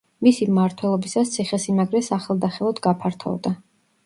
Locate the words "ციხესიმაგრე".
1.35-2.01